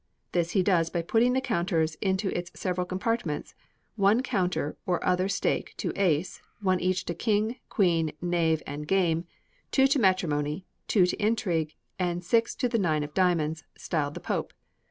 [0.31, 3.53] This he does by putting the counters into its several compartments
[3.95, 9.25] one counter or other stake to Ace, one each to King, Queen, Knave, and Game;
[9.69, 14.19] two to Matrimony, two to Intrigue, and six to the nine of diamonds, styled the
[14.19, 14.53] Pope.